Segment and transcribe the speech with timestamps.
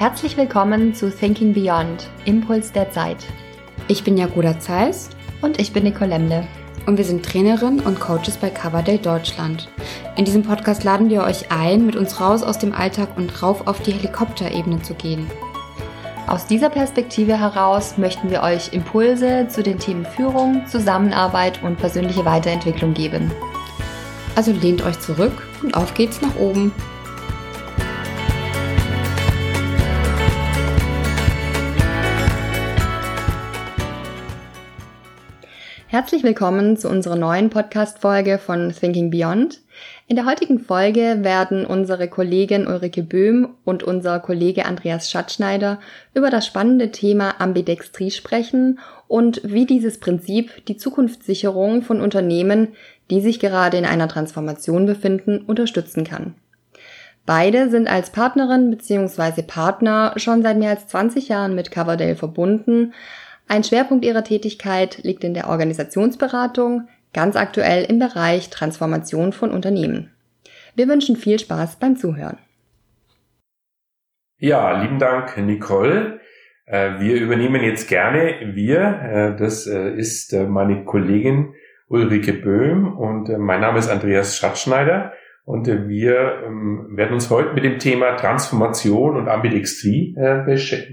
[0.00, 3.18] Herzlich willkommen zu Thinking Beyond, Impuls der Zeit.
[3.86, 5.10] Ich bin Jagoda Zeiss
[5.42, 6.48] und ich bin Nicole Lemle.
[6.86, 9.68] Und wir sind Trainerin und Coaches bei Coverdale Deutschland.
[10.16, 13.66] In diesem Podcast laden wir euch ein, mit uns raus aus dem Alltag und rauf
[13.66, 15.30] auf die Helikopterebene zu gehen.
[16.26, 22.24] Aus dieser Perspektive heraus möchten wir euch Impulse zu den Themen Führung, Zusammenarbeit und persönliche
[22.24, 23.30] Weiterentwicklung geben.
[24.34, 26.72] Also lehnt euch zurück und auf geht's nach oben.
[35.90, 39.58] Herzlich willkommen zu unserer neuen Podcast-Folge von Thinking Beyond.
[40.06, 45.80] In der heutigen Folge werden unsere Kollegin Ulrike Böhm und unser Kollege Andreas Schatzschneider
[46.14, 52.68] über das spannende Thema Ambidextrie sprechen und wie dieses Prinzip die Zukunftssicherung von Unternehmen,
[53.10, 56.36] die sich gerade in einer Transformation befinden, unterstützen kann.
[57.26, 59.42] Beide sind als Partnerin bzw.
[59.42, 62.92] Partner schon seit mehr als 20 Jahren mit Coverdale verbunden,
[63.50, 70.12] ein Schwerpunkt ihrer Tätigkeit liegt in der Organisationsberatung, ganz aktuell im Bereich Transformation von Unternehmen.
[70.76, 72.38] Wir wünschen viel Spaß beim Zuhören.
[74.38, 76.20] Ja, lieben Dank, Nicole.
[76.64, 78.80] Äh, wir übernehmen jetzt gerne wir.
[78.80, 81.52] Äh, das äh, ist meine Kollegin
[81.88, 85.12] Ulrike Böhm und mein Name ist Andreas Schatzschneider.
[85.44, 90.14] Und wir ähm, werden uns heute mit dem Thema Transformation und Ambidextrie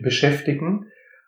[0.02, 0.88] beschäftigen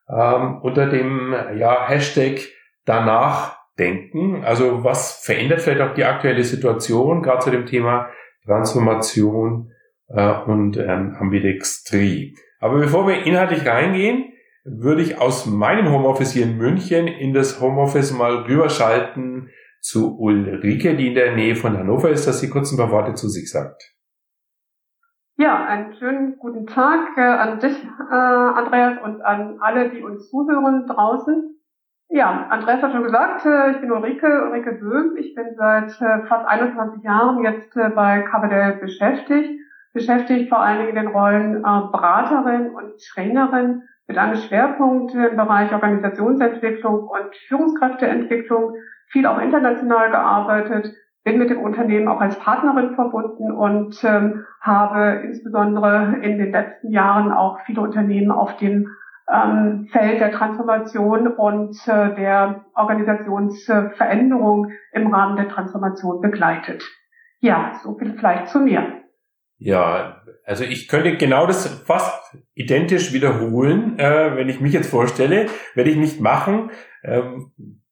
[0.10, 2.40] ähm, unter dem ja, Hashtag
[2.86, 4.44] danach denken.
[4.44, 8.10] Also was verändert vielleicht auch die aktuelle Situation, gerade zu dem Thema
[8.46, 9.72] Transformation
[10.08, 12.36] äh, und ähm, Ambidextrie.
[12.60, 14.34] Aber bevor wir inhaltlich reingehen,
[14.66, 19.50] würde ich aus meinem Homeoffice hier in München in das Homeoffice mal rüberschalten
[19.82, 23.14] zu Ulrike, die in der Nähe von Hannover ist, dass sie kurz ein paar Worte
[23.14, 23.96] zu sich sagt.
[25.40, 30.30] Ja, einen schönen guten Tag äh, an dich, äh, Andreas, und an alle, die uns
[30.30, 31.56] zuhören draußen.
[32.10, 35.16] Ja, Andreas hat schon gesagt, äh, ich bin Ulrike, Ulrike Böhm.
[35.16, 39.58] Ich bin seit äh, fast 21 Jahren jetzt äh, bei Carbadell beschäftigt.
[39.94, 45.38] Beschäftigt vor allen Dingen in den Rollen äh, Beraterin und Trainerin mit einem Schwerpunkt im
[45.38, 48.74] Bereich Organisationsentwicklung und Führungskräfteentwicklung.
[49.08, 55.22] Viel auch international gearbeitet, bin mit dem Unternehmen auch als Partnerin verbunden und ähm, habe
[55.26, 58.88] insbesondere in den letzten Jahren auch viele Unternehmen auf dem
[59.32, 66.84] ähm, Feld der Transformation und äh, der Organisationsveränderung im Rahmen der Transformation begleitet.
[67.40, 69.00] Ja, so viel vielleicht zu mir.
[69.58, 75.48] Ja, also ich könnte genau das fast identisch wiederholen, äh, wenn ich mich jetzt vorstelle,
[75.76, 76.72] werde ich nicht machen.
[77.04, 77.52] Ähm,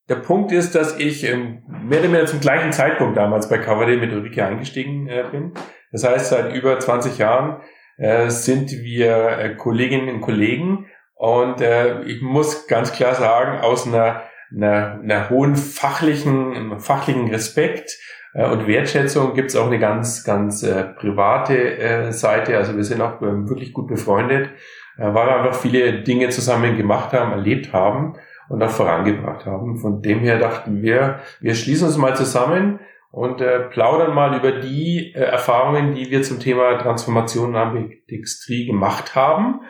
[0.09, 3.97] der Punkt ist, dass ich ähm, mehr oder weniger zum gleichen Zeitpunkt damals bei Coverday
[3.97, 5.51] mit Ulrike eingestiegen äh, bin.
[5.91, 7.61] Das heißt, seit über 20 Jahren
[7.97, 13.87] äh, sind wir äh, Kolleginnen und Kollegen und äh, ich muss ganz klar sagen, aus
[13.87, 14.21] einer,
[14.55, 17.97] einer, einer hohen fachlichen, fachlichen Respekt
[18.33, 22.55] äh, und Wertschätzung gibt es auch eine ganz, ganz äh, private äh, Seite.
[22.55, 24.51] Also wir sind auch ähm, wirklich gut befreundet,
[24.97, 28.13] äh, weil wir einfach viele Dinge zusammen gemacht haben, erlebt haben
[28.49, 29.77] und auch vorangebracht haben.
[29.77, 32.79] Von dem her dachten wir, wir schließen uns mal zusammen
[33.11, 38.65] und äh, plaudern mal über die äh, Erfahrungen, die wir zum Thema Transformation und Ambidextrie
[38.65, 39.61] gemacht haben.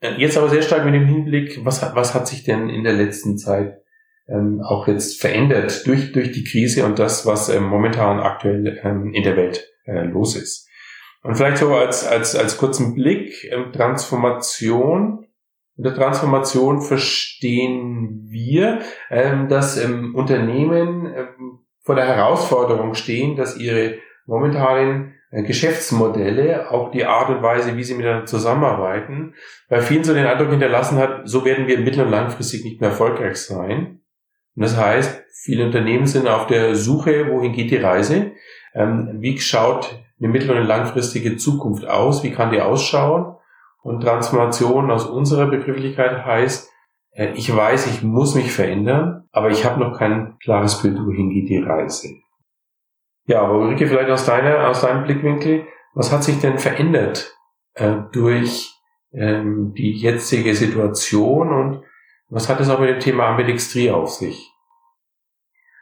[0.00, 2.94] Äh, jetzt aber sehr stark mit dem Hinblick, was was hat sich denn in der
[2.94, 3.80] letzten Zeit
[4.28, 9.12] ähm, auch jetzt verändert durch, durch die Krise und das, was ähm, momentan aktuell ähm,
[9.12, 10.68] in der Welt äh, los ist.
[11.22, 15.23] Und vielleicht so als, als, als kurzen Blick, ähm, Transformation
[15.76, 18.80] in der Transformation verstehen wir,
[19.10, 23.96] ähm, dass ähm, Unternehmen ähm, vor der Herausforderung stehen, dass ihre
[24.26, 29.34] momentanen äh, Geschäftsmodelle, auch die Art und Weise, wie sie miteinander zusammenarbeiten,
[29.68, 32.90] bei vielen so den Eindruck hinterlassen hat, so werden wir mittel- und langfristig nicht mehr
[32.90, 34.00] erfolgreich sein.
[34.54, 38.32] Und das heißt, viele Unternehmen sind auf der Suche, wohin geht die Reise?
[38.76, 42.24] wie schaut eine mittel- und langfristige Zukunft aus?
[42.24, 43.36] Wie kann die ausschauen?
[43.84, 46.72] Und Transformation aus unserer Begrifflichkeit heißt,
[47.12, 51.28] äh, ich weiß, ich muss mich verändern, aber ich habe noch kein klares Bild, wohin
[51.28, 52.08] geht die Reise.
[53.26, 57.36] Ja, aber Ulrike, vielleicht aus deiner, aus deinem Blickwinkel, was hat sich denn verändert
[57.74, 58.74] äh, durch
[59.12, 61.82] ähm, die jetzige Situation und
[62.30, 64.50] was hat es auch mit dem Thema Ambidextrie auf sich?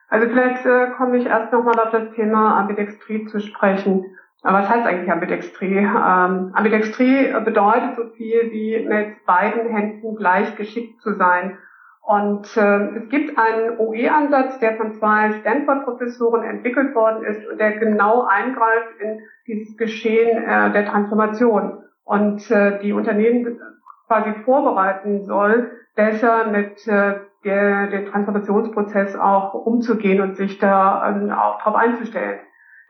[0.08, 4.04] Also vielleicht äh, komme ich erst nochmal auf das Thema Ambidextrie zu sprechen.
[4.42, 5.78] Was heißt eigentlich Ambidextrie?
[5.78, 11.56] Ähm, Ambidextrie bedeutet so viel wie mit beiden Händen gleich geschickt zu sein.
[12.04, 17.78] Und äh, es gibt einen OE-Ansatz, der von zwei Stanford-Professoren entwickelt worden ist und der
[17.78, 21.84] genau eingreift in dieses Geschehen äh, der Transformation.
[22.04, 23.60] und äh, die Unternehmen
[24.08, 31.58] quasi vorbereiten soll, besser mit äh, der, Transformationsprozess auch umzugehen und sich da ähm, auch
[31.58, 32.40] darauf einzustellen.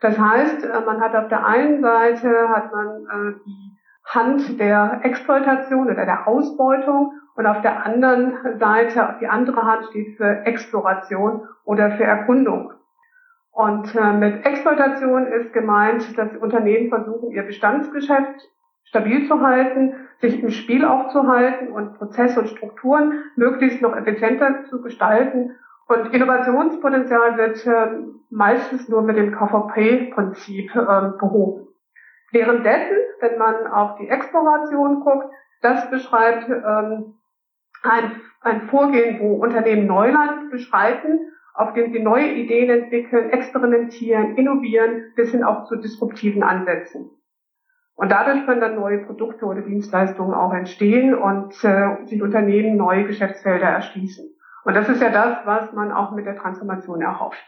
[0.03, 3.71] Das heißt, äh, man hat auf der einen Seite hat man äh, die
[4.05, 10.17] Hand der Exploitation oder der Ausbeutung und auf der anderen Seite, die andere Hand steht
[10.17, 12.73] für Exploration oder für Erkundung.
[13.51, 18.49] Und äh, mit Exploitation ist gemeint, dass Unternehmen versuchen, ihr Bestandsgeschäft
[18.83, 23.95] stabil zu halten, sich im Spiel auch zu halten und Prozesse und Strukturen möglichst noch
[23.95, 25.51] effizienter zu gestalten.
[25.87, 27.87] Und Innovationspotenzial wird äh,
[28.29, 31.67] meistens nur mit dem KVP-Prinzip äh, behoben.
[32.31, 35.27] Währenddessen, wenn man auf die Exploration guckt,
[35.61, 37.15] das beschreibt ähm,
[37.83, 41.19] ein, ein Vorgehen, wo Unternehmen Neuland beschreiten,
[41.53, 47.11] auf dem sie neue Ideen entwickeln, experimentieren, innovieren, bis hin auch zu disruptiven Ansätzen.
[47.95, 53.05] Und dadurch können dann neue Produkte oder Dienstleistungen auch entstehen und äh, sich Unternehmen neue
[53.05, 54.32] Geschäftsfelder erschließen.
[54.65, 57.43] Und das ist ja das, was man auch mit der Transformation erhofft.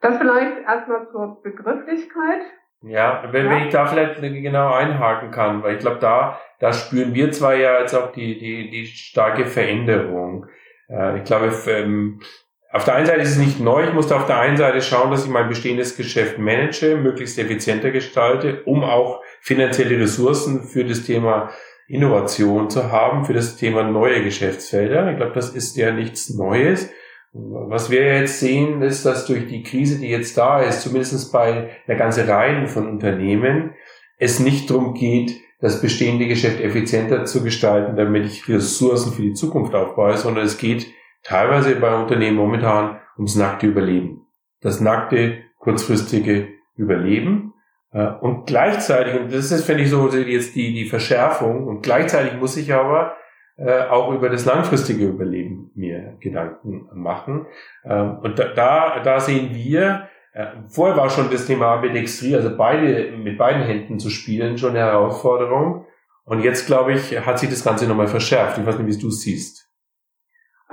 [0.00, 2.42] Das vielleicht erstmal zur Begrifflichkeit.
[2.82, 3.50] Ja, wenn, ja.
[3.52, 7.54] wenn ich da vielleicht genau einhaken kann, weil ich glaube, da, da spüren wir zwar
[7.54, 10.46] ja jetzt auch die, die, die starke Veränderung.
[10.88, 12.20] Äh, ich glaube, ähm,
[12.70, 15.10] auf der einen Seite ist es nicht neu, ich musste auf der einen Seite schauen,
[15.10, 21.04] dass ich mein bestehendes Geschäft manage, möglichst effizienter gestalte, um auch finanzielle Ressourcen für das
[21.04, 21.50] Thema
[21.88, 25.10] Innovation zu haben, für das Thema neue Geschäftsfelder.
[25.10, 26.90] Ich glaube, das ist ja nichts Neues.
[27.32, 31.70] Was wir jetzt sehen, ist, dass durch die Krise, die jetzt da ist, zumindest bei
[31.86, 33.74] einer ganzen Reihe von Unternehmen,
[34.18, 39.32] es nicht darum geht, das bestehende Geschäft effizienter zu gestalten, damit ich Ressourcen für die
[39.32, 40.86] Zukunft aufbaue, sondern es geht
[41.22, 44.26] teilweise bei Unternehmen momentan ums nackte Überleben.
[44.60, 47.53] Das nackte, kurzfristige Überleben.
[47.94, 52.38] Äh, und gleichzeitig, und das ist, finde ich, so jetzt die, die Verschärfung, und gleichzeitig
[52.38, 53.16] muss ich aber
[53.56, 57.46] äh, auch über das langfristige Überleben mir Gedanken machen.
[57.84, 63.12] Ähm, und da, da sehen wir, äh, vorher war schon das Thema Ambidextrie, also beide,
[63.16, 65.86] mit beiden Händen zu spielen, schon eine Herausforderung.
[66.24, 68.58] Und jetzt, glaube ich, hat sich das Ganze nochmal verschärft.
[68.58, 69.63] Ich weiß nicht, wie du es siehst.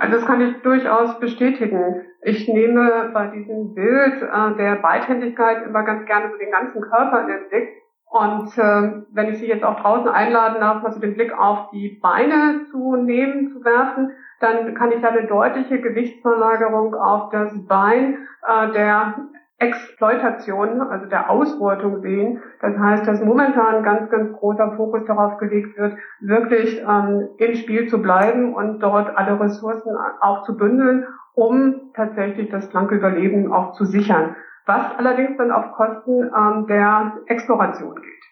[0.02, 2.02] Also das kann ich durchaus bestätigen.
[2.22, 7.20] Ich nehme bei diesem Bild äh, der Beidhändigkeit immer ganz gerne so den ganzen Körper
[7.20, 7.68] in den Blick.
[8.10, 12.00] Und äh, wenn ich Sie jetzt auch draußen einladen darf, mal den Blick auf die
[12.02, 14.10] Beine zu nehmen, zu werfen,
[14.40, 19.14] dann kann ich da eine deutliche Gewichtsverlagerung auf das Bein äh, der
[19.62, 22.40] Exploitation, also der Ausbeutung sehen.
[22.60, 27.86] Das heißt, dass momentan ganz, ganz großer Fokus darauf gelegt wird, wirklich ähm, im Spiel
[27.86, 33.72] zu bleiben und dort alle Ressourcen auch zu bündeln, um tatsächlich das blanke Überleben auch
[33.72, 34.34] zu sichern.
[34.66, 38.24] Was allerdings dann auf Kosten ähm, der Exploration geht.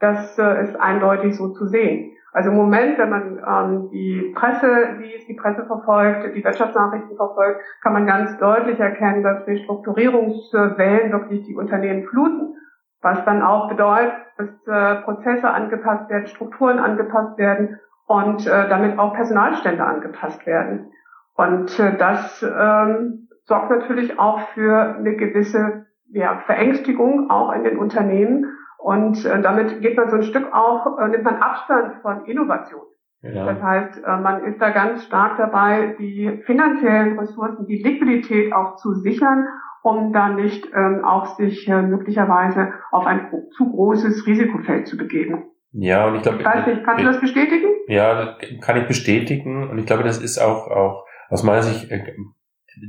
[0.00, 2.12] Das äh, ist eindeutig so zu sehen.
[2.32, 7.60] Also im Moment, wenn man ähm, die Presse liest, die Presse verfolgt, die Wirtschaftsnachrichten verfolgt,
[7.82, 12.54] kann man ganz deutlich erkennen, dass Restrukturierungswellen wirklich die Unternehmen fluten.
[13.02, 18.98] Was dann auch bedeutet, dass äh, Prozesse angepasst werden, Strukturen angepasst werden und äh, damit
[18.98, 20.90] auch Personalstände angepasst werden.
[21.34, 27.78] Und äh, das ähm, sorgt natürlich auch für eine gewisse ja, Verängstigung auch in den
[27.78, 28.46] Unternehmen
[28.82, 32.82] und äh, damit geht man so ein Stück auch, äh, nimmt man Abstand von Innovation.
[33.22, 33.46] Ja.
[33.46, 38.76] Das heißt, äh, man ist da ganz stark dabei, die finanziellen Ressourcen, die Liquidität auch
[38.76, 39.46] zu sichern,
[39.82, 45.44] um dann nicht ähm, auch sich äh, möglicherweise auf ein zu großes Risikofeld zu begeben.
[45.72, 47.68] Ja, und ich glaube, ich weiß nicht, kannst du das bestätigen?
[47.86, 49.70] Ja, kann ich bestätigen.
[49.70, 52.14] Und ich glaube, das ist auch, auch aus meiner Sicht äh,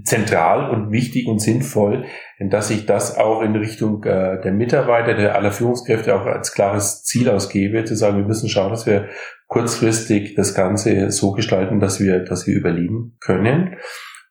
[0.04, 2.06] zentral und wichtig und sinnvoll,
[2.40, 7.04] dass ich das auch in Richtung äh, der Mitarbeiter, der aller Führungskräfte auch als klares
[7.04, 9.10] Ziel ausgebe, zu sagen, wir müssen schauen, dass wir
[9.48, 13.76] kurzfristig das Ganze so gestalten, dass wir, dass wir überleben können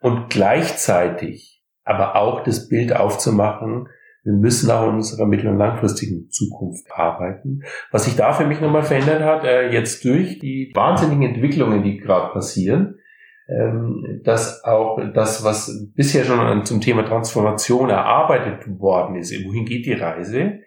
[0.01, 3.89] und gleichzeitig aber auch das Bild aufzumachen,
[4.25, 7.63] wir müssen auch in unserer mittel- und langfristigen Zukunft arbeiten.
[7.91, 11.97] Was sich da für mich nochmal verändert hat, äh, jetzt durch die wahnsinnigen Entwicklungen, die
[11.97, 12.99] gerade passieren,
[14.25, 19.93] dass auch das, was bisher schon zum Thema Transformation erarbeitet worden ist, wohin geht die
[19.93, 20.61] Reise,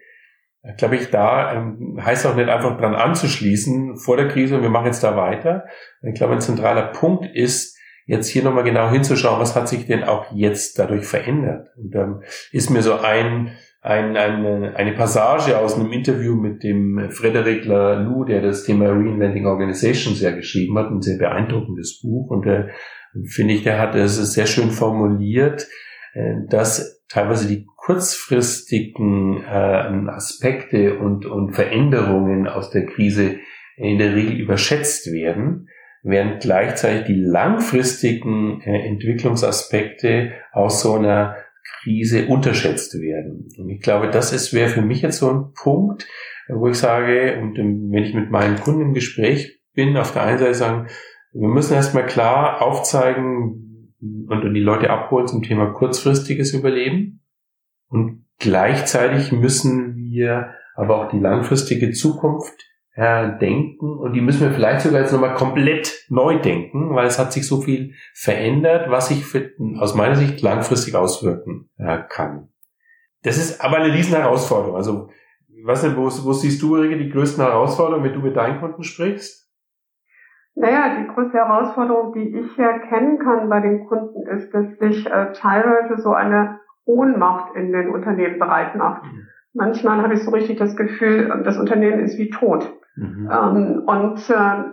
[0.76, 4.70] glaube ich, da ähm, heißt auch nicht einfach dran anzuschließen vor der Krise und wir
[4.70, 5.64] machen jetzt da weiter.
[6.02, 7.76] Ich glaube, ein zentraler Punkt ist,
[8.06, 11.68] jetzt hier nochmal genau hinzuschauen, was hat sich denn auch jetzt dadurch verändert.
[11.76, 17.08] Und ähm, ist mir so ein ein, eine, eine Passage aus einem Interview mit dem
[17.10, 22.30] Frederic Laloux, der das Thema Reinventing Organizations ja geschrieben hat, ein sehr beeindruckendes Buch.
[22.30, 22.70] Und der,
[23.28, 25.68] finde ich, der hat es sehr schön formuliert,
[26.14, 33.36] äh, dass teilweise die kurzfristigen äh, Aspekte und, und Veränderungen aus der Krise
[33.76, 35.68] in der Regel überschätzt werden,
[36.02, 41.36] während gleichzeitig die langfristigen äh, Entwicklungsaspekte aus so einer
[41.82, 43.48] Krise unterschätzt werden.
[43.58, 46.06] Und ich glaube, das ist wäre für mich jetzt so ein Punkt,
[46.48, 50.38] wo ich sage, und wenn ich mit meinen Kunden im Gespräch bin, auf der einen
[50.38, 50.86] Seite sagen,
[51.32, 57.20] wir müssen erstmal klar aufzeigen und die Leute abholen zum Thema kurzfristiges Überleben.
[57.88, 62.54] Und gleichzeitig müssen wir aber auch die langfristige Zukunft
[62.96, 67.18] äh, denken und die müssen wir vielleicht sogar jetzt nochmal komplett neu denken, weil es
[67.18, 72.48] hat sich so viel verändert, was sich für, aus meiner Sicht langfristig auswirken äh, kann.
[73.22, 74.76] Das ist aber eine riesen Herausforderung.
[74.76, 75.10] Also,
[75.64, 78.82] was denn, wo, wo siehst du, Ulrike, die größten Herausforderungen, wenn du mit deinen Kunden
[78.82, 79.46] sprichst?
[80.54, 85.32] Naja, die größte Herausforderung, die ich erkennen kann bei den Kunden, ist, dass sich äh,
[85.34, 89.02] teilweise so eine Ohnmacht in den Unternehmen bereit macht.
[89.02, 89.28] Mhm.
[89.52, 92.72] Manchmal habe ich so richtig das Gefühl, das Unternehmen ist wie tot.
[92.96, 93.30] Mhm.
[93.30, 94.64] Ähm, und äh,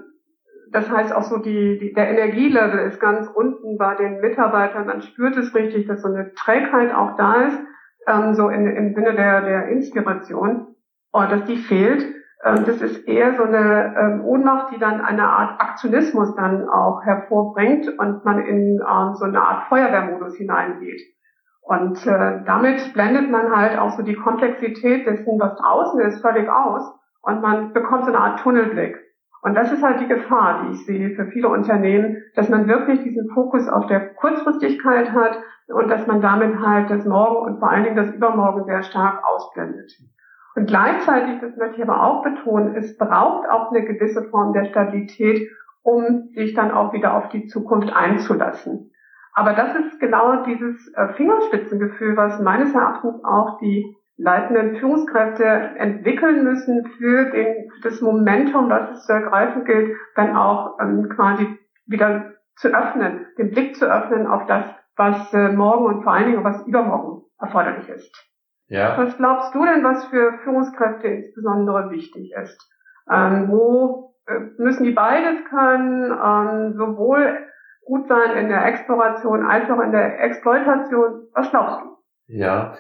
[0.72, 4.88] das heißt auch so, die, die, der Energielevel ist ganz unten bei den Mitarbeitern.
[4.88, 7.60] Man spürt es richtig, dass so eine Trägheit auch da ist,
[8.08, 10.76] ähm, so in, im Sinne der, der Inspiration,
[11.12, 12.06] und dass die fehlt.
[12.44, 17.04] Ähm, das ist eher so eine ähm, Ohnmacht, die dann eine Art Aktionismus dann auch
[17.04, 21.02] hervorbringt und man in ähm, so eine Art Feuerwehrmodus hineingeht.
[21.62, 26.50] Und äh, damit blendet man halt auch so die Komplexität dessen, was draußen ist, völlig
[26.50, 26.84] aus
[27.24, 29.00] und man bekommt so eine Art Tunnelblick.
[29.42, 33.02] Und das ist halt die Gefahr, die ich sehe für viele Unternehmen, dass man wirklich
[33.04, 35.38] diesen Fokus auf der Kurzfristigkeit hat
[35.68, 39.22] und dass man damit halt das Morgen und vor allen Dingen das Übermorgen sehr stark
[39.26, 39.92] ausblendet.
[40.56, 44.66] Und gleichzeitig, das möchte ich aber auch betonen, es braucht auch eine gewisse Form der
[44.66, 45.50] Stabilität,
[45.82, 48.92] um sich dann auch wieder auf die Zukunft einzulassen.
[49.34, 56.44] Aber das ist genau dieses äh, Fingerspitzengefühl, was meines Erachtens auch die leitenden Führungskräfte entwickeln
[56.44, 61.48] müssen für den, das Momentum, was es zu ergreifen gilt, dann auch ähm, quasi
[61.86, 64.66] wieder zu öffnen, den Blick zu öffnen auf das,
[64.96, 68.30] was äh, morgen und vor allen Dingen was übermorgen erforderlich ist.
[68.68, 68.98] Ja.
[68.98, 72.58] Was glaubst du denn, was für Führungskräfte insbesondere wichtig ist?
[73.12, 77.46] Ähm, wo äh, müssen die beides können, ähm, sowohl
[77.86, 81.28] gut sein in der Exploration als auch in der Exploitation?
[81.34, 81.98] Was glaubst du?
[82.28, 82.74] Ja,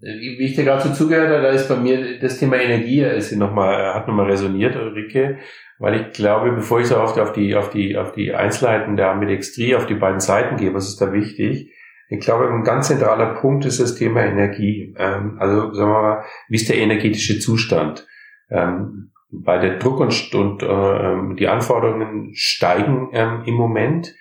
[0.00, 3.32] wie ich dir gerade so zugehört habe, da ist bei mir das Thema Energie ist
[3.32, 5.38] nochmal, hat nochmal resoniert, Ulrike,
[5.78, 9.10] weil ich glaube, bevor ich so oft auf die, auf die, auf die Einzelheiten der
[9.10, 11.72] Ambidextrie, auf die beiden Seiten gehe, was ist da wichtig?
[12.08, 14.94] Ich glaube, ein ganz zentraler Punkt ist das Thema Energie.
[14.96, 18.06] Ähm, also, sagen wir mal, wie ist der energetische Zustand?
[18.50, 24.14] Ähm, weil der Druck und, und äh, die Anforderungen steigen ähm, im Moment.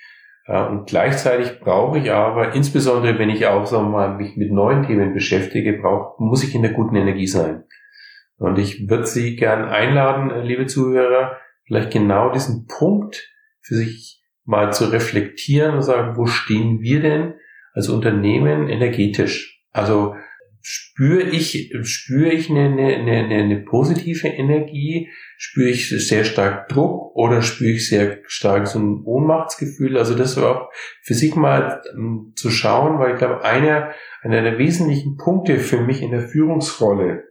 [0.48, 4.52] Äh, und gleichzeitig brauche ich aber, insbesondere wenn ich auch sagen wir mal, mich mit
[4.52, 7.66] neuen Themen beschäftige, brauche, muss ich in der guten Energie sein.
[8.38, 14.24] Und ich würde Sie gern einladen, äh, liebe Zuhörer, vielleicht genau diesen Punkt für sich
[14.46, 17.34] mal zu reflektieren und sagen, wo stehen wir denn
[17.74, 19.62] als Unternehmen energetisch?
[19.74, 20.16] Also
[20.70, 25.10] spüre ich, spüre ich eine, eine, eine, eine positive Energie?
[25.38, 29.98] Spüre ich sehr stark Druck oder spüre ich sehr stark so ein Ohnmachtsgefühl?
[29.98, 30.70] Also das auch
[31.04, 35.80] für sich mal um, zu schauen, weil ich glaube, einer, einer der wesentlichen Punkte für
[35.80, 37.24] mich in der Führungsrolle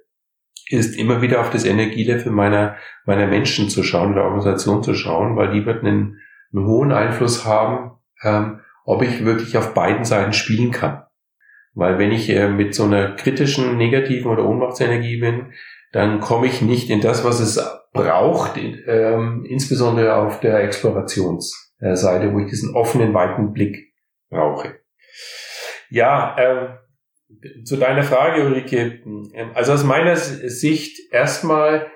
[0.70, 5.36] ist immer wieder auf das Energielevel meiner, meiner Menschen zu schauen, der Organisation zu schauen,
[5.36, 6.22] weil die wird einen,
[6.54, 11.02] einen hohen Einfluss haben, ähm, ob ich wirklich auf beiden Seiten spielen kann.
[11.76, 15.52] Weil wenn ich äh, mit so einer kritischen, negativen oder Ohnmachtsenergie bin,
[15.92, 22.40] dann komme ich nicht in das, was es braucht, ähm, insbesondere auf der Explorationsseite, wo
[22.40, 23.92] ich diesen offenen, weiten Blick
[24.30, 24.80] brauche.
[25.90, 29.02] Ja, äh, zu deiner Frage, Ulrike.
[29.04, 31.88] Ähm, also aus meiner Sicht erstmal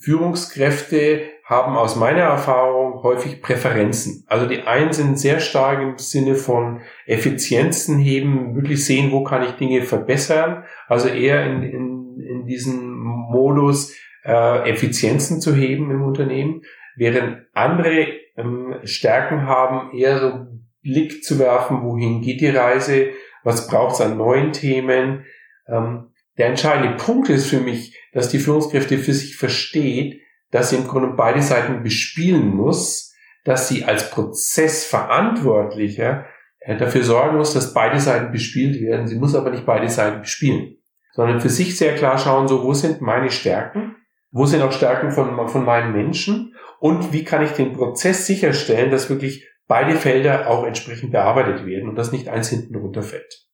[0.00, 4.22] Führungskräfte haben aus meiner Erfahrung häufig Präferenzen.
[4.26, 9.42] Also die einen sind sehr stark im Sinne von Effizienzen heben, wirklich sehen, wo kann
[9.44, 10.64] ich Dinge verbessern.
[10.88, 16.64] Also eher in, in, in diesen Modus äh, Effizienzen zu heben im Unternehmen,
[16.96, 20.46] während andere ähm, Stärken haben, eher so
[20.82, 23.08] Blick zu werfen, wohin geht die Reise,
[23.42, 25.24] was braucht es an neuen Themen.
[25.66, 30.76] Ähm, der entscheidende Punkt ist für mich, dass die Führungskräfte für sich versteht, dass sie
[30.76, 33.14] im Grunde beide Seiten bespielen muss,
[33.44, 36.26] dass sie als Prozessverantwortlicher
[36.60, 39.06] äh, dafür sorgen muss, dass beide Seiten bespielt werden.
[39.06, 40.76] Sie muss aber nicht beide Seiten bespielen,
[41.12, 43.96] sondern für sich sehr klar schauen, so wo sind meine Stärken,
[44.30, 48.90] wo sind auch Stärken von, von meinen Menschen und wie kann ich den Prozess sicherstellen,
[48.90, 53.46] dass wirklich beide Felder auch entsprechend bearbeitet werden und dass nicht eins hinten runterfällt.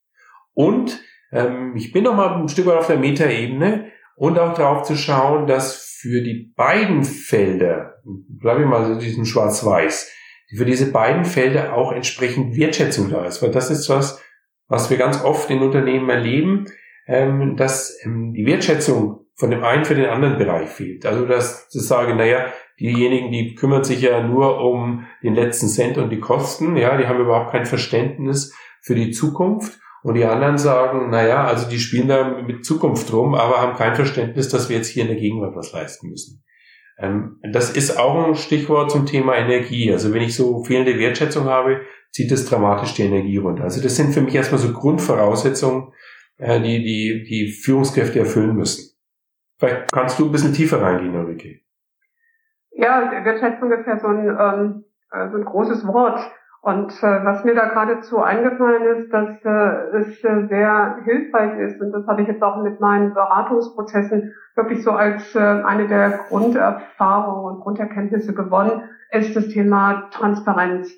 [0.53, 1.01] Und
[1.33, 4.97] ähm, ich bin noch mal ein Stück weit auf der Metaebene und auch darauf zu
[4.97, 10.12] schauen, dass für die beiden Felder, bleibe ich mal so diesen Schwarz-Weiß,
[10.56, 13.42] für diese beiden Felder auch entsprechend Wertschätzung da ist.
[13.42, 14.23] Weil das ist was,
[14.68, 16.66] was wir ganz oft in Unternehmen erleben,
[17.06, 21.06] ähm, dass ähm, die Wertschätzung von dem einen für den anderen Bereich fehlt.
[21.06, 22.47] Also dass das sage, naja,
[22.78, 27.06] diejenigen, die kümmern sich ja nur um den letzten Cent und die Kosten, ja, die
[27.06, 29.80] haben überhaupt kein Verständnis für die Zukunft.
[30.05, 33.95] Und die anderen sagen, naja, also die spielen da mit Zukunft rum, aber haben kein
[33.95, 36.45] Verständnis, dass wir jetzt hier in der Gegenwart was leisten müssen.
[36.99, 39.91] Ähm, das ist auch ein Stichwort zum Thema Energie.
[39.91, 41.81] Also wenn ich so fehlende Wertschätzung habe,
[42.13, 43.65] zieht das dramatisch die Energie runter.
[43.65, 45.95] Also das sind für mich erstmal so Grundvoraussetzungen,
[46.37, 48.95] äh, die, die die Führungskräfte erfüllen müssen.
[49.59, 51.61] Vielleicht kannst du ein bisschen tiefer reingehen, Ulrike.
[52.73, 56.21] Ja, Wertschätzung ist ja so ein, ähm, äh, so ein großes Wort.
[56.64, 61.78] Und äh, was mir da geradezu eingefallen ist, dass äh, es äh, sehr hilfreich ist,
[61.78, 66.21] und das habe ich jetzt auch mit meinen Beratungsprozessen wirklich so als äh, eine der
[66.30, 68.80] Grunderfahrungen und Grunderkenntnisse gewonnen,
[69.11, 70.90] ist das Thema Transparenz.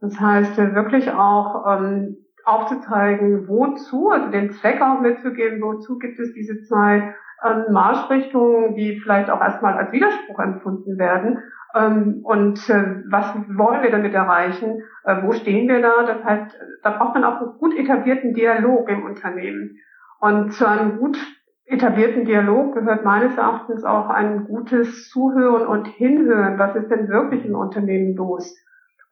[0.00, 6.18] Das heißt, äh, wirklich auch ähm, aufzuzeigen, wozu, also den Zweck auch mitzugeben, wozu gibt
[6.18, 11.40] es diese zwei ähm, Marschrichtungen, die vielleicht auch erstmal als Widerspruch empfunden werden,
[11.74, 14.82] und äh, was wollen wir damit erreichen?
[15.04, 16.02] Äh, wo stehen wir da?
[16.06, 19.76] Das heißt, da braucht man auch einen gut etablierten Dialog im Unternehmen.
[20.20, 21.18] Und zu einem gut
[21.66, 26.58] etablierten Dialog gehört meines Erachtens auch ein gutes Zuhören und Hinhören.
[26.58, 28.56] Was ist denn wirklich im Unternehmen los?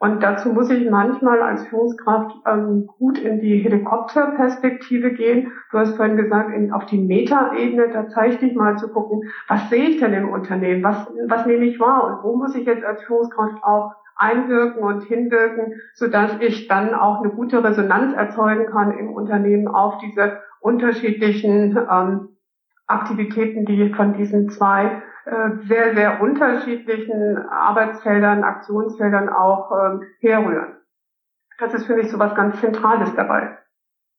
[0.00, 5.50] Und dazu muss ich manchmal als Führungskraft ähm, gut in die Helikopterperspektive gehen.
[5.72, 9.98] Du hast vorhin gesagt, in, auf die Metaebene tatsächlich mal zu gucken, was sehe ich
[9.98, 10.84] denn im Unternehmen?
[10.84, 12.04] Was, was nehme ich wahr?
[12.04, 17.20] Und wo muss ich jetzt als Führungskraft auch einwirken und hinwirken, sodass ich dann auch
[17.20, 22.28] eine gute Resonanz erzeugen kann im Unternehmen auf diese unterschiedlichen ähm,
[22.86, 25.02] Aktivitäten, die von diesen zwei
[25.66, 30.76] sehr, sehr unterschiedlichen Arbeitsfeldern, Aktionsfeldern auch ähm, herrühren.
[31.58, 33.58] Das ist für mich so was ganz Zentrales dabei.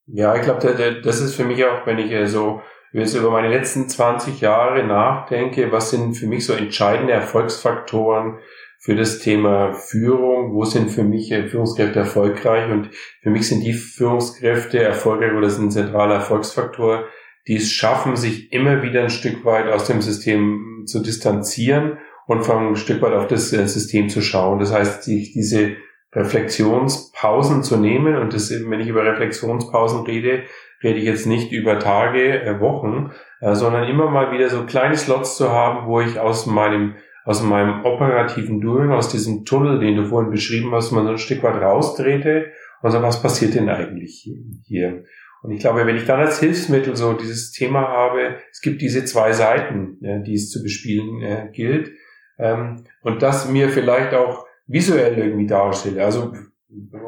[0.05, 4.41] Ja, ich glaube, das ist für mich auch, wenn ich so über meine letzten 20
[4.41, 8.39] Jahre nachdenke, was sind für mich so entscheidende Erfolgsfaktoren
[8.79, 12.89] für das Thema Führung, wo sind für mich Führungskräfte erfolgreich und
[13.21, 17.05] für mich sind die Führungskräfte erfolgreich oder sind ein zentraler Erfolgsfaktor,
[17.47, 21.97] die es schaffen, sich immer wieder ein Stück weit aus dem System zu distanzieren
[22.27, 24.59] und von ein Stück weit auf das äh, System zu schauen.
[24.59, 25.77] Das heißt, sich diese
[26.13, 30.43] Reflexionspausen zu nehmen und das, wenn ich über Reflexionspausen rede,
[30.83, 34.97] rede ich jetzt nicht über Tage, äh, Wochen, äh, sondern immer mal wieder so kleine
[34.97, 39.97] Slots zu haben, wo ich aus meinem aus meinem operativen Doing, aus diesem Tunnel, den
[39.97, 43.69] du vorhin beschrieben hast, mal so ein Stück weit raustrete und so, was passiert denn
[43.69, 44.27] eigentlich
[44.65, 45.03] hier?
[45.41, 49.05] Und ich glaube, wenn ich dann als Hilfsmittel so dieses Thema habe, es gibt diese
[49.05, 51.91] zwei Seiten, ja, die es zu bespielen äh, gilt,
[52.37, 56.03] ähm, und das mir vielleicht auch visuell irgendwie darstelle.
[56.03, 56.33] Also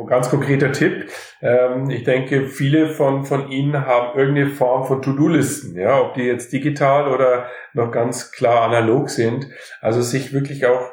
[0.07, 1.09] ganz konkreter Tipp.
[1.41, 6.23] Ähm, ich denke, viele von, von Ihnen haben irgendeine Form von To-Do-Listen, ja, ob die
[6.23, 9.47] jetzt digital oder noch ganz klar analog sind.
[9.79, 10.91] Also sich wirklich auch,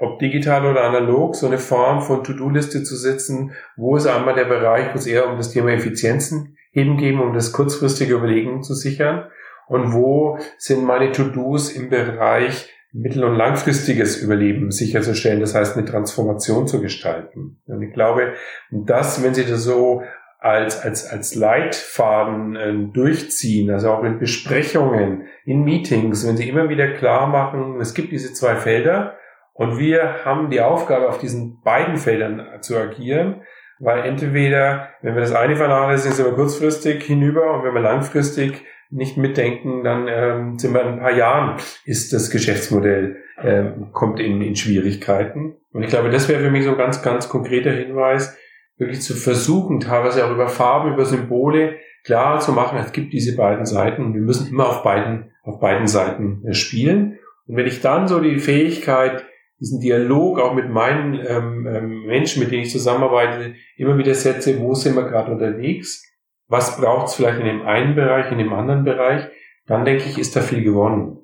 [0.00, 4.44] ob digital oder analog, so eine Form von To-Do-Liste zu setzen, wo ist einmal der
[4.44, 9.28] Bereich, wo es eher um das Thema Effizienzen hingeben, um das kurzfristige Überlegen zu sichern?
[9.66, 15.86] Und wo sind meine To-Dos im Bereich mittel- und langfristiges Überleben sicherzustellen, das heißt eine
[15.86, 17.62] Transformation zu gestalten?
[17.66, 18.34] Und ich glaube,
[18.70, 20.02] dass, wenn Sie das so
[20.38, 26.68] als, als, als Leitfaden äh, durchziehen, also auch in Besprechungen, in Meetings, wenn Sie immer
[26.68, 29.16] wieder klar machen, es gibt diese zwei Felder
[29.54, 33.42] und wir haben die Aufgabe, auf diesen beiden Feldern zu agieren,
[33.78, 38.64] weil entweder, wenn wir das eine vernachlässigen, sind wir kurzfristig hinüber und wenn wir langfristig
[38.90, 44.20] nicht mitdenken, dann ähm, sind wir in ein paar Jahren, ist das Geschäftsmodell, ähm, kommt
[44.20, 45.56] in, in Schwierigkeiten.
[45.72, 48.36] Und ich glaube, das wäre für mich so ein ganz, ganz konkreter Hinweis,
[48.76, 53.36] wirklich zu versuchen, teilweise auch über Farben, über Symbole klar zu machen, es gibt diese
[53.36, 57.18] beiden Seiten und wir müssen immer auf beiden, auf beiden Seiten äh, spielen.
[57.46, 59.24] Und wenn ich dann so die Fähigkeit
[59.64, 64.60] diesen Dialog auch mit meinen ähm, ähm, Menschen, mit denen ich zusammenarbeite, immer wieder setze,
[64.60, 66.04] wo sind wir gerade unterwegs,
[66.48, 69.26] was braucht es vielleicht in dem einen Bereich, in dem anderen Bereich,
[69.66, 71.18] dann denke ich, ist da viel gewonnen.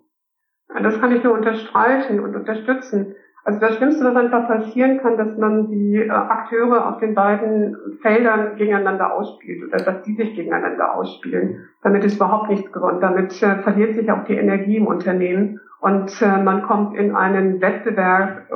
[0.82, 3.14] Das kann ich nur unterstreichen und unterstützen.
[3.44, 7.76] Also das Schlimmste, was einfach passieren kann, dass man die äh, Akteure auf den beiden
[8.02, 11.68] Feldern gegeneinander ausspielt oder dass die sich gegeneinander ausspielen.
[11.82, 13.00] Damit ist überhaupt nichts gewonnen.
[13.00, 17.60] Damit äh, verliert sich auch die Energie im Unternehmen und äh, man kommt in einen
[17.60, 18.50] Wettbewerb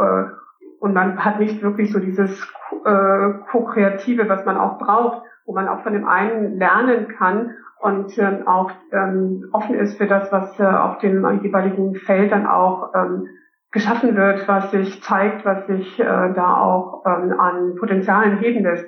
[0.81, 2.47] und man hat nicht wirklich so dieses
[3.51, 8.47] Co-Kreative, was man auch braucht, wo man auch von dem einen lernen kann und ähm,
[8.47, 13.29] auch ähm, offen ist für das, was auf dem jeweiligen Feld dann auch ähm,
[13.75, 18.87] geschaffen wird, was sich zeigt, was sich äh, da auch ähm, an Potenzialen heben lässt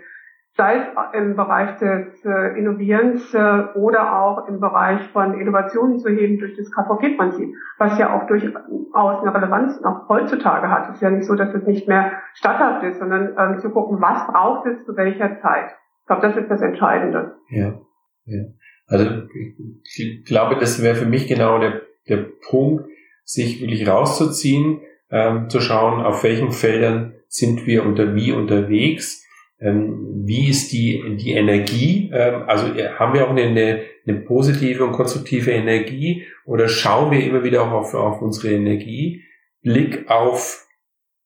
[0.57, 6.09] sei es im Bereich des äh, Innovierens äh, oder auch im Bereich von Innovationen zu
[6.09, 8.57] heben durch das KVP-Prinzip, was ja auch durchaus
[8.95, 10.89] eine Relevanz noch heutzutage hat.
[10.89, 14.01] Es ist ja nicht so, dass es nicht mehr statthaft ist, sondern ähm, zu gucken,
[14.01, 15.73] was braucht es zu welcher Zeit.
[16.01, 17.37] Ich glaube, das ist das Entscheidende.
[17.51, 17.75] Ja,
[18.25, 18.45] ja.
[18.89, 19.05] Also
[19.85, 22.89] ich glaube, das wäre für mich genau der, der Punkt,
[23.27, 29.27] sich wirklich rauszuziehen, ähm, zu schauen, auf welchen Feldern sind wir unter wie unterwegs
[29.59, 32.11] ähm, wie ist die, die Energie?
[32.13, 37.25] Ähm, also äh, haben wir auch eine, eine positive und konstruktive Energie oder schauen wir
[37.25, 39.23] immer wieder auch auf, auf unsere Energie?
[39.63, 40.67] Blick auf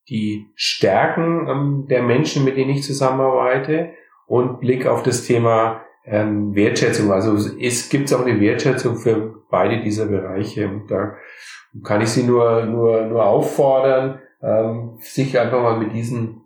[0.08, 3.90] die Stärken ähm, der Menschen, mit denen ich zusammenarbeite
[4.26, 7.12] und Blick auf das Thema Wertschätzung.
[7.12, 10.66] Also es gibt auch eine Wertschätzung für beide dieser Bereiche.
[10.66, 11.14] Und da
[11.85, 14.18] kann ich Sie nur, nur, nur auffordern,
[14.98, 16.40] sich einfach mal mit diesen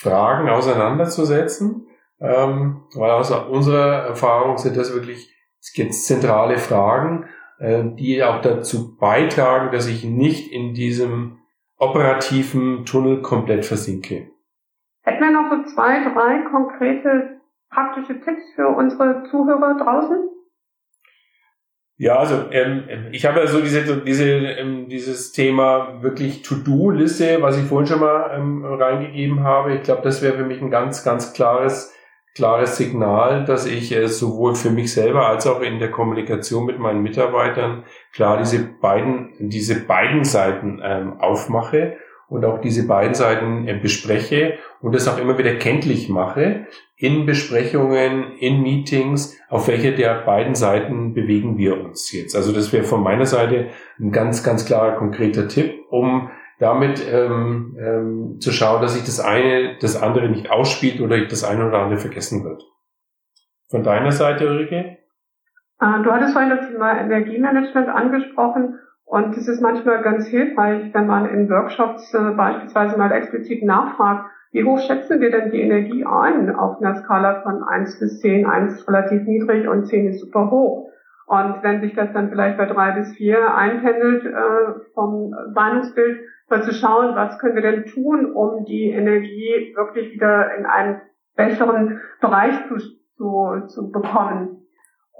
[0.00, 1.86] Fragen auseinanderzusetzen,
[2.20, 7.26] ähm, weil aus unserer Erfahrung sind das wirklich zentrale Fragen,
[7.58, 11.38] äh, die auch dazu beitragen, dass ich nicht in diesem
[11.76, 14.30] operativen Tunnel komplett versinke.
[15.02, 17.40] Hätten wir noch so zwei, drei konkrete
[17.70, 20.29] praktische Tipps für unsere Zuhörer draußen?
[22.00, 27.58] Ja, also ähm, ich habe ja so diese, diese, ähm, dieses Thema wirklich To-Do-Liste, was
[27.58, 29.74] ich vorhin schon mal ähm, reingegeben habe.
[29.74, 31.92] Ich glaube, das wäre für mich ein ganz, ganz klares,
[32.34, 36.78] klares Signal, dass ich äh, sowohl für mich selber als auch in der Kommunikation mit
[36.78, 37.84] meinen Mitarbeitern
[38.14, 41.98] klar diese beiden, diese beiden Seiten ähm, aufmache
[42.30, 46.66] und auch diese beiden Seiten äh, bespreche und das auch immer wieder kenntlich mache
[46.96, 52.36] in Besprechungen, in Meetings, auf welche der beiden Seiten bewegen wir uns jetzt.
[52.36, 57.76] Also das wäre von meiner Seite ein ganz, ganz klarer, konkreter Tipp, um damit ähm,
[57.80, 61.78] ähm, zu schauen, dass sich das eine das andere nicht ausspielt oder das eine oder
[61.78, 62.62] andere vergessen wird.
[63.70, 64.98] Von deiner Seite, Ulrike?
[65.78, 68.78] Ah, du hattest vorhin das Thema Energiemanagement angesprochen
[69.10, 74.30] und es ist manchmal ganz hilfreich, wenn man in Workshops äh, beispielsweise mal explizit nachfragt,
[74.52, 78.46] wie hoch schätzen wir denn die Energie ein auf einer Skala von 1 bis 10?
[78.46, 80.90] 1 ist relativ niedrig und 10 ist super hoch.
[81.26, 86.62] Und wenn sich das dann vielleicht bei 3 bis 4 einpendelt äh, vom Meinungsbild, mal
[86.62, 91.00] zu schauen, was können wir denn tun, um die Energie wirklich wieder in einen
[91.34, 92.76] besseren Bereich zu,
[93.16, 94.59] zu, zu bekommen.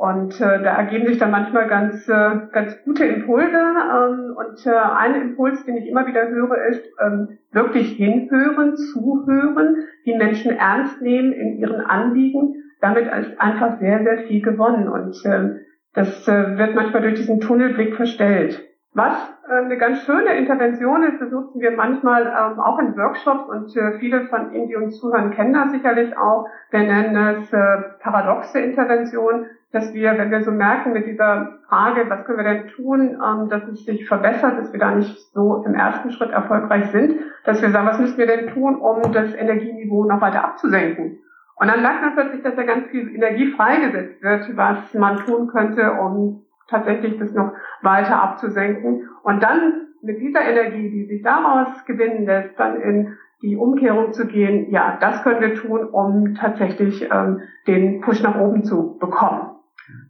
[0.01, 3.59] Und äh, da ergeben sich dann manchmal ganz, äh, ganz gute Impulse.
[3.59, 9.77] Ähm, und äh, ein Impuls, den ich immer wieder höre, ist ähm, wirklich hinhören, zuhören,
[10.07, 12.55] die Menschen ernst nehmen in ihren Anliegen.
[12.81, 14.89] Damit ist einfach sehr, sehr viel gewonnen.
[14.89, 15.61] Und äh,
[15.93, 18.70] das äh, wird manchmal durch diesen Tunnelblick verstellt.
[18.93, 19.15] Was
[19.49, 23.77] äh, eine ganz schöne Intervention ist, das nutzen wir manchmal ähm, auch in Workshops und
[23.77, 26.47] äh, viele von Ihnen, die uns zuhören, kennen das sicherlich auch.
[26.71, 32.09] Wir nennen es äh, paradoxe Intervention dass wir, wenn wir so merken mit dieser Frage,
[32.09, 35.63] was können wir denn tun, ähm, dass es sich verbessert, dass wir da nicht so
[35.65, 39.33] im ersten Schritt erfolgreich sind, dass wir sagen, was müssen wir denn tun, um das
[39.35, 41.21] Energieniveau noch weiter abzusenken?
[41.57, 45.47] Und dann merkt man plötzlich, dass da ganz viel Energie freigesetzt wird, was man tun
[45.49, 47.53] könnte, um tatsächlich das noch
[47.83, 49.09] weiter abzusenken.
[49.23, 54.27] Und dann mit dieser Energie, die sich daraus gewinnen lässt, dann in die Umkehrung zu
[54.27, 59.57] gehen, ja, das können wir tun, um tatsächlich ähm, den Push nach oben zu bekommen.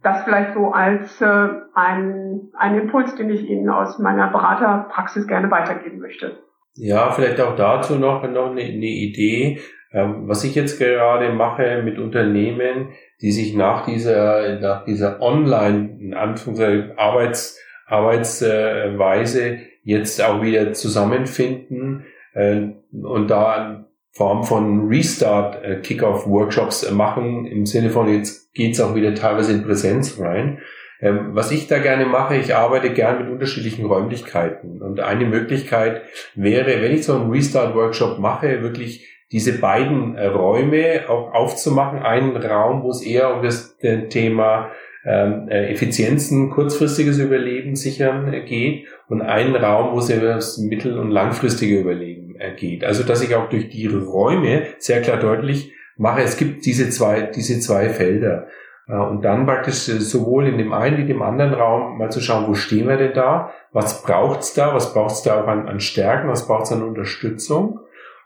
[0.03, 5.51] Das vielleicht so als äh, ein, ein Impuls, den ich Ihnen aus meiner Beraterpraxis gerne
[5.51, 6.39] weitergeben möchte.
[6.75, 9.61] Ja, vielleicht auch dazu noch, noch eine, eine Idee.
[9.93, 15.97] Ähm, was ich jetzt gerade mache mit Unternehmen, die sich nach dieser, nach dieser Online,
[16.01, 25.77] in Anführungszeichen, Arbeits, Arbeitsweise jetzt auch wieder zusammenfinden äh, und da Form von Restart äh,
[25.77, 30.59] Kickoff Workshops äh, machen im Sinne von jetzt geht's auch wieder teilweise in Präsenz rein.
[31.01, 36.03] Ähm, was ich da gerne mache, ich arbeite gern mit unterschiedlichen Räumlichkeiten und eine Möglichkeit
[36.35, 42.01] wäre, wenn ich so einen Restart Workshop mache, wirklich diese beiden äh, Räume auch aufzumachen.
[42.01, 44.71] Einen Raum, wo es eher um das Thema
[45.05, 51.11] ähm, Effizienzen, kurzfristiges Überleben sichern geht und einen Raum, wo es über das mittel- und
[51.11, 52.85] langfristige Überleben geht.
[52.85, 57.23] Also dass ich auch durch die Räume sehr klar deutlich mache, es gibt diese zwei,
[57.23, 58.49] diese zwei Felder.
[58.89, 62.21] Äh, und dann praktisch äh, sowohl in dem einen wie dem anderen Raum mal zu
[62.21, 65.81] schauen, wo stehen wir denn da, was braucht's da, was braucht's da auch an, an
[65.81, 67.81] Stärken, was braucht's an Unterstützung.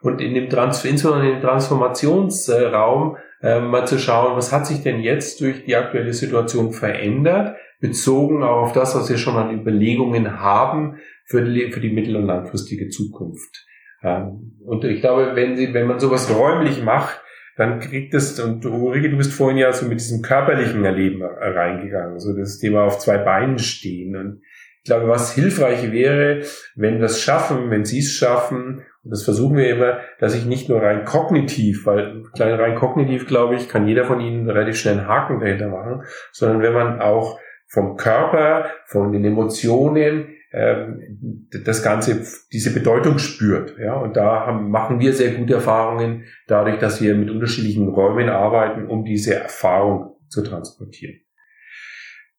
[0.05, 4.83] Und in dem Trans insbesondere in dem Transformationsraum äh, mal zu schauen, was hat sich
[4.83, 9.59] denn jetzt durch die aktuelle Situation verändert, bezogen auch auf das, was wir schon an
[9.59, 13.67] Überlegungen haben für die, für die mittel- und langfristige Zukunft.
[14.03, 17.23] Ähm, und ich glaube, wenn Sie, wenn man sowas räumlich macht,
[17.57, 22.19] dann kriegt es, und Ulrike, du bist vorhin ja so mit diesem körperlichen Erleben reingegangen,
[22.19, 24.17] so das Thema auf zwei Beinen stehen.
[24.17, 24.43] Und
[24.83, 26.43] ich glaube, was hilfreich wäre,
[26.75, 30.47] wenn wir es schaffen, wenn Sie es schaffen, und das versuchen wir immer, dass ich
[30.47, 34.99] nicht nur rein kognitiv, weil rein kognitiv, glaube ich, kann jeder von Ihnen relativ schnell
[34.99, 37.39] einen Haken dahinter machen, sondern wenn man auch
[37.69, 43.77] vom Körper, von den Emotionen, ähm, das Ganze, diese Bedeutung spürt.
[43.79, 48.29] Ja, und da haben, machen wir sehr gute Erfahrungen dadurch, dass wir mit unterschiedlichen Räumen
[48.29, 51.21] arbeiten, um diese Erfahrung zu transportieren.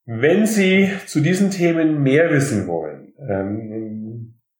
[0.05, 4.04] Wenn Sie zu diesen Themen mehr wissen wollen, ähm,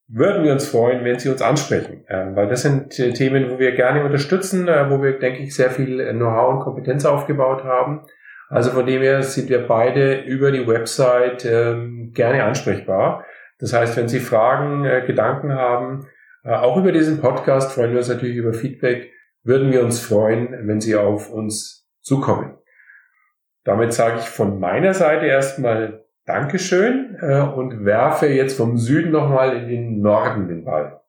[0.08, 3.60] würden wir uns freuen, wenn Sie uns ansprechen, äh, weil das sind äh, Themen, wo
[3.60, 8.06] wir gerne unterstützen, äh, wo wir, denke ich, sehr viel Know-how und Kompetenz aufgebaut haben.
[8.50, 13.26] Also von dem her sind wir beide über die Website ähm, gerne ansprechbar.
[13.60, 16.08] Das heißt, wenn Sie Fragen, äh, Gedanken haben,
[16.44, 19.12] äh, auch über diesen Podcast, freuen wir uns natürlich über Feedback,
[19.44, 22.58] würden wir uns freuen, wenn Sie auf uns zukommen.
[23.64, 29.56] Damit sage ich von meiner Seite erstmal Dankeschön äh, und werfe jetzt vom Süden nochmal
[29.58, 31.02] in den Norden den Ball.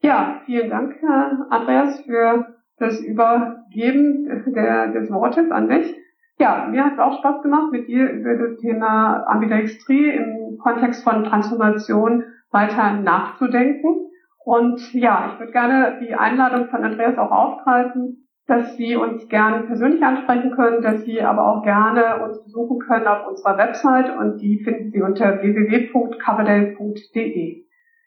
[0.00, 5.92] Ja, vielen Dank, Herr Andreas, für das Übergeben der, des Wortes an mich.
[6.38, 11.02] Ja, mir hat es auch Spaß gemacht, mit dir über das Thema Ambidextrie im Kontext
[11.02, 14.10] von Transformation weiter nachzudenken.
[14.44, 19.66] Und ja, ich würde gerne die Einladung von Andreas auch aufgreifen, dass Sie uns gerne
[19.66, 24.38] persönlich ansprechen können, dass Sie aber auch gerne uns besuchen können auf unserer Website und
[24.38, 27.64] die finden Sie unter www.coverdale.de.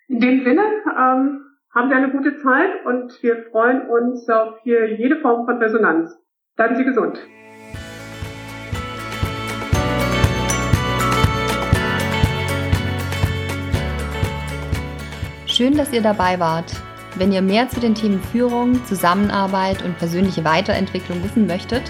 [0.07, 0.61] In dem Sinne
[0.97, 1.41] ähm,
[1.75, 6.17] haben Sie eine gute Zeit und wir freuen uns auf hier jede Form von Resonanz.
[6.55, 7.19] Bleiben Sie gesund.
[15.47, 16.81] Schön, dass ihr dabei wart.
[17.19, 21.83] Wenn ihr mehr zu den Themen Führung, Zusammenarbeit und persönliche Weiterentwicklung wissen möchtet,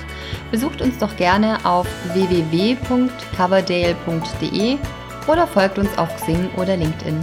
[0.49, 4.77] besucht uns doch gerne auf www.coverdale.de
[5.27, 7.19] oder folgt uns auf Xing oder LinkedIn.